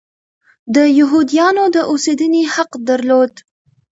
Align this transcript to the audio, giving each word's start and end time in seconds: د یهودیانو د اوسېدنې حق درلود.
د 0.75 0.77
یهودیانو 0.99 1.63
د 1.75 1.77
اوسېدنې 1.91 2.43
حق 2.53 2.71
درلود. 2.89 3.33